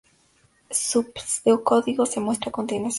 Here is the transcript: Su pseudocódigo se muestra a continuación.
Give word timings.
Su 0.71 1.11
pseudocódigo 1.13 2.07
se 2.07 2.19
muestra 2.19 2.49
a 2.49 2.51
continuación. 2.51 2.89